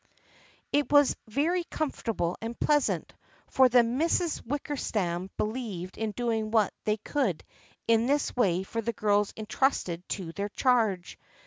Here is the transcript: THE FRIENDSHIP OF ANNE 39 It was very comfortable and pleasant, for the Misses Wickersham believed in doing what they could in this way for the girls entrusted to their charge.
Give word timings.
THE 0.01 0.07
FRIENDSHIP 0.07 0.33
OF 0.33 0.47
ANNE 0.47 0.81
39 0.81 0.81
It 0.81 0.93
was 0.93 1.15
very 1.35 1.63
comfortable 1.65 2.37
and 2.41 2.59
pleasant, 2.59 3.13
for 3.51 3.69
the 3.69 3.83
Misses 3.83 4.41
Wickersham 4.43 5.29
believed 5.37 5.95
in 5.95 6.09
doing 6.13 6.49
what 6.49 6.73
they 6.85 6.97
could 6.97 7.43
in 7.87 8.07
this 8.07 8.35
way 8.35 8.63
for 8.63 8.81
the 8.81 8.93
girls 8.93 9.31
entrusted 9.37 10.09
to 10.09 10.31
their 10.31 10.49
charge. 10.49 11.19